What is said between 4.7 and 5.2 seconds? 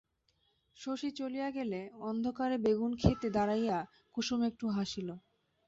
হাসিল।